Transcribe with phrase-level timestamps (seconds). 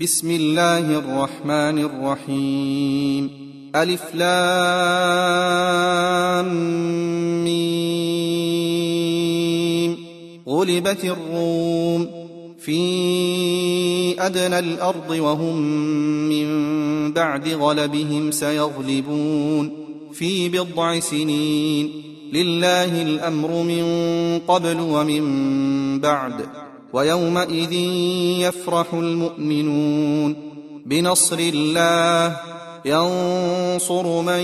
[0.00, 3.30] بسم الله الرحمن الرحيم
[3.76, 4.74] ألف لام
[7.44, 8.76] ميم
[10.48, 12.08] غلبت الروم
[12.58, 12.76] في
[14.18, 15.56] أدنى الأرض وهم
[16.28, 19.70] من بعد غلبهم سيغلبون
[20.12, 22.02] في بضع سنين
[22.32, 23.84] لله الأمر من
[24.48, 26.46] قبل ومن بعد
[26.92, 27.72] ويومئذ
[28.42, 30.36] يفرح المؤمنون
[30.86, 32.36] بنصر الله
[32.84, 34.40] ينصر من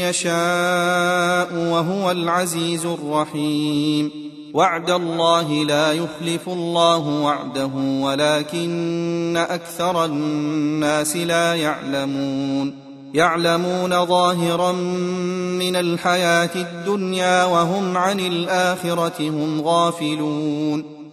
[0.00, 4.30] يشاء وهو العزيز الرحيم.
[4.54, 12.74] وعد الله لا يخلف الله وعده ولكن أكثر الناس لا يعلمون.
[13.14, 14.72] يعلمون ظاهرا
[15.62, 20.99] من الحياة الدنيا وهم عن الآخرة هم غافلون.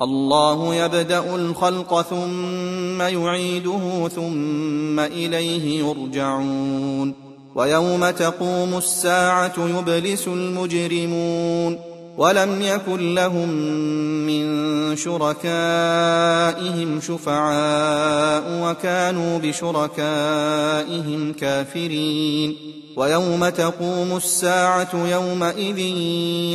[0.00, 7.14] الله يبدأ الخلق ثم يعيده ثم إليه يرجعون
[7.54, 11.78] ويوم تقوم الساعة يبلس المجرمون
[12.18, 13.48] ولم يكن لهم
[14.26, 15.30] من شركائهم
[17.00, 22.56] شفعاء وكانوا بشركائهم كافرين
[22.96, 25.78] ويوم تقوم الساعة يومئذ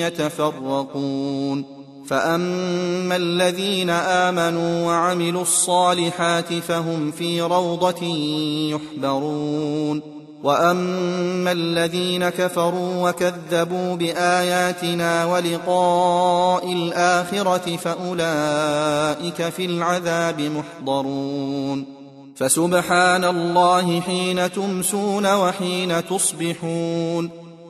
[0.03, 1.72] يتفرقون
[2.07, 8.05] فاما الذين امنوا وعملوا الصالحات فهم في روضه
[8.71, 10.01] يحبرون
[10.43, 21.85] واما الذين كفروا وكذبوا باياتنا ولقاء الاخره فاولئك في العذاب محضرون
[22.35, 27.42] فسبحان الله حين تمسون وحين تصبحون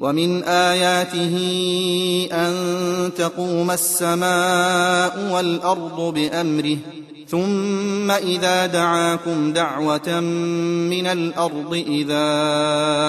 [0.00, 1.36] ومن آياته
[2.32, 2.54] أن
[3.16, 6.76] تقوم السماء والأرض بأمره
[7.28, 10.20] ثم إذا دعاكم دعوة
[10.90, 12.28] من الأرض إذا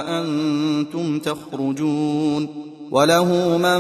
[0.08, 2.70] أنتم تخرجون.
[2.92, 3.80] وله من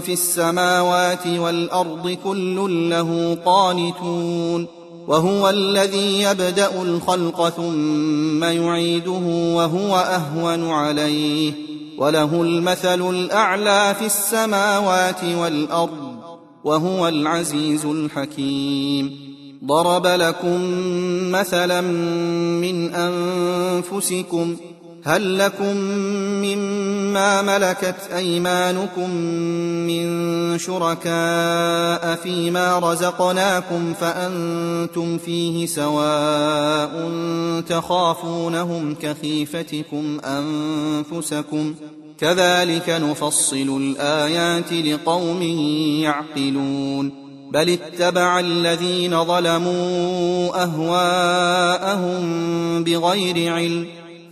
[0.00, 4.66] في السماوات والأرض كل له قانتون.
[5.08, 11.75] وهو الذي يبدأ الخلق ثم يعيده وهو أهون عليه.
[11.98, 16.16] وله المثل الأعلى في السماوات والأرض
[16.64, 19.26] وهو العزيز الحكيم.
[19.64, 20.60] ضرب لكم
[21.30, 21.80] مثلا
[22.60, 24.56] من أنفسكم
[25.06, 25.76] هل لكم
[26.42, 29.10] مما ملكت أيمانكم
[29.86, 37.10] من شركاء فيما رزقناكم فأنتم فيه سواء
[37.68, 41.74] تخافونهم كخيفتكم أنفسكم
[42.18, 45.42] كذلك نفصل الآيات لقوم
[46.02, 52.24] يعقلون بل اتبع الذين ظلموا أهواءهم
[52.84, 53.95] بغير علم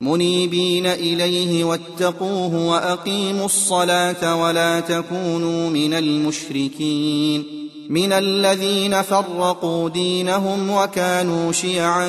[0.00, 7.44] منيبين إليه واتقوه وأقيموا الصلاة ولا تكونوا من المشركين
[7.88, 12.08] من الذين فرقوا دينهم وكانوا شيعا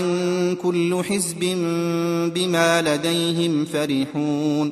[0.61, 1.39] كل حزب
[2.35, 4.71] بما لديهم فرحون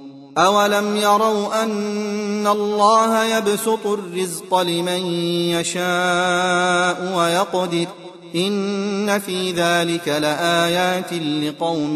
[0.37, 5.05] أولم يروا أن الله يبسط الرزق لمن
[5.49, 7.87] يشاء ويقدر
[8.35, 11.95] إن في ذلك لآيات لقوم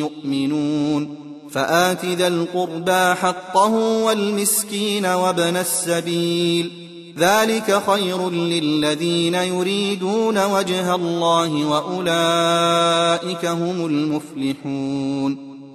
[0.00, 1.16] يؤمنون
[1.50, 3.72] فآت ذا القربى حقه
[4.04, 6.86] والمسكين وابن السبيل
[7.18, 15.55] ذلك خير للذين يريدون وجه الله وأولئك هم المفلحون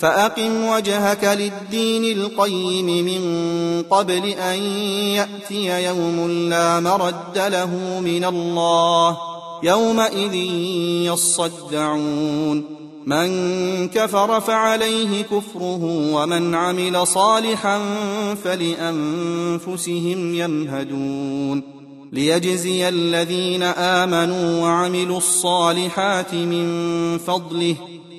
[0.00, 3.22] فأقم وجهك للدين القيم من
[3.82, 4.62] قبل أن
[4.92, 9.18] يأتي يوم لا مرد له من الله
[9.62, 10.34] يومئذ
[11.12, 12.76] يصدعون.
[13.06, 17.80] من كفر فعليه كفره ومن عمل صالحا
[18.44, 21.76] فلأنفسهم يمهدون.
[22.12, 27.76] ليجزي الذين آمنوا وعملوا الصالحات من فضله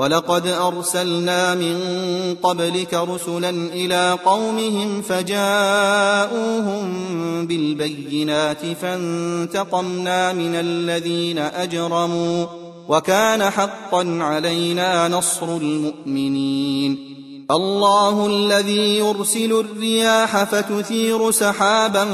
[0.00, 1.76] ولقد أرسلنا من
[2.42, 6.86] قبلك رسلا إلى قومهم فجاءوهم
[7.46, 12.46] بالبينات فانتقمنا من الذين أجرموا
[12.88, 17.16] وكان حقا علينا نصر المؤمنين.
[17.50, 22.06] الله الذي يرسل الرياح فتثير سحابا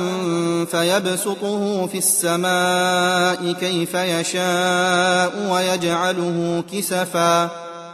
[0.64, 7.65] فيبسطه في السماء كيف يشاء ويجعله كسفا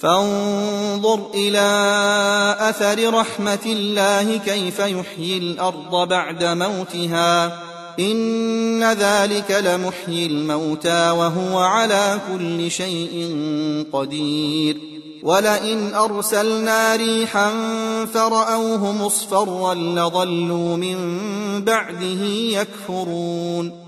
[0.00, 1.68] فانظر إلى
[2.58, 7.62] أثر رحمة الله كيف يحيي الأرض بعد موتها.
[8.00, 13.36] إن ذلك لمحيي الموتى وهو على كل شيء
[13.92, 14.76] قدير.
[15.22, 17.50] ولئن أرسلنا ريحا
[18.14, 20.98] فرأوه مصفرا لظلوا من
[21.64, 23.87] بعده يكفرون.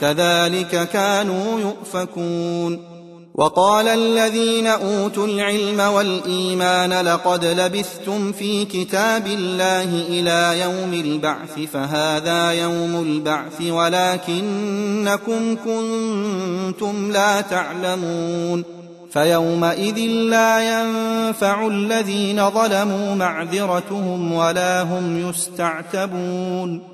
[0.00, 2.94] كذلك كانوا يؤفكون.
[3.34, 13.02] وقال الذين أوتوا العلم والإيمان لقد لبثتم في كتاب الله إلى يوم البعث فهذا يوم
[13.02, 18.64] البعث ولكنكم كنتم لا تعلمون.
[19.10, 19.98] فيومئذ
[20.30, 26.93] لا ينفع الذين ظلموا معذرتهم ولا هم يستعتبون.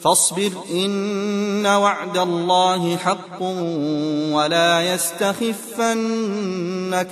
[0.00, 3.42] فاصبر إن وعد الله حق
[4.32, 5.94] ولا يستخفنك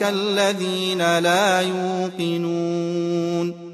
[0.03, 3.66] الذين لا يوقنون